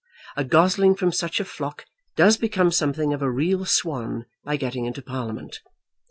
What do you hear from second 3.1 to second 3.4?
of a